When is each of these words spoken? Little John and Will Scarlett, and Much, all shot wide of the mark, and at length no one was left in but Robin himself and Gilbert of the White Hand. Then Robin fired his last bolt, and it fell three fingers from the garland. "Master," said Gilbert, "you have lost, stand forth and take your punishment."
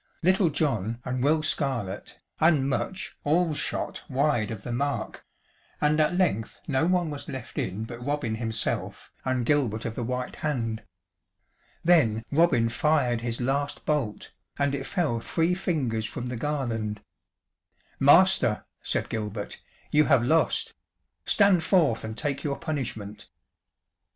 Little 0.23 0.49
John 0.49 0.99
and 1.05 1.23
Will 1.23 1.43
Scarlett, 1.43 2.17
and 2.39 2.67
Much, 2.67 3.15
all 3.23 3.53
shot 3.53 4.03
wide 4.09 4.49
of 4.49 4.63
the 4.63 4.71
mark, 4.71 5.23
and 5.79 5.99
at 5.99 6.15
length 6.17 6.59
no 6.67 6.87
one 6.87 7.11
was 7.11 7.29
left 7.29 7.59
in 7.59 7.83
but 7.83 8.03
Robin 8.03 8.33
himself 8.37 9.11
and 9.23 9.45
Gilbert 9.45 9.85
of 9.85 9.93
the 9.93 10.01
White 10.03 10.37
Hand. 10.37 10.81
Then 11.83 12.23
Robin 12.31 12.67
fired 12.67 13.21
his 13.21 13.39
last 13.39 13.85
bolt, 13.85 14.31
and 14.57 14.73
it 14.73 14.87
fell 14.87 15.19
three 15.19 15.53
fingers 15.53 16.05
from 16.07 16.29
the 16.29 16.35
garland. 16.35 17.01
"Master," 17.99 18.65
said 18.81 19.07
Gilbert, 19.07 19.61
"you 19.91 20.05
have 20.05 20.23
lost, 20.23 20.73
stand 21.27 21.63
forth 21.63 22.03
and 22.03 22.17
take 22.17 22.43
your 22.43 22.57
punishment." 22.57 23.29